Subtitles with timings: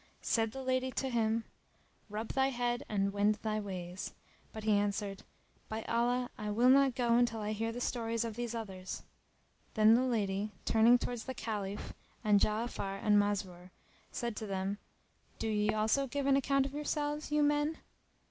[0.23, 1.43] Said the lady to him,
[2.09, 4.15] "Rub thy head and wend thy ways;"
[4.51, 5.21] but he answered,
[5.69, 9.03] "By Allah, I will not go until I hear the stories of these others."
[9.75, 11.93] Then the lady, turning towards the Caliph
[12.23, 13.69] and Ja'afar and Masrur,
[14.11, 14.79] said to them,
[15.37, 17.77] "Do ye also give an account of yourselves, you men!"